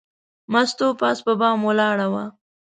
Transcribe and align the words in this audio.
مستو 0.51 0.87
پاس 0.99 1.17
په 1.25 1.33
بام 1.39 1.59
ولاړه 1.65 2.07
وه. 2.13 2.25